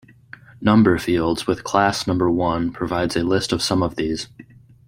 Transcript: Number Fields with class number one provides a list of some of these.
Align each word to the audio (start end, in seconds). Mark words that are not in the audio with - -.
Number 0.59 0.97
Fields 0.97 1.45
with 1.45 1.63
class 1.63 2.07
number 2.07 2.27
one 2.27 2.71
provides 2.73 3.15
a 3.15 3.21
list 3.23 3.51
of 3.51 3.61
some 3.61 3.83
of 3.83 3.97
these. 3.97 4.29